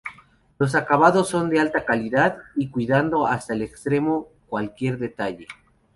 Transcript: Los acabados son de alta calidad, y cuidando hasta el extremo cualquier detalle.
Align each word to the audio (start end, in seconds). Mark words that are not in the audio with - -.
Los 0.57 0.73
acabados 0.73 1.29
son 1.29 1.51
de 1.51 1.59
alta 1.59 1.85
calidad, 1.85 2.39
y 2.55 2.69
cuidando 2.69 3.27
hasta 3.27 3.53
el 3.53 3.61
extremo 3.61 4.29
cualquier 4.49 4.97
detalle. 4.97 5.45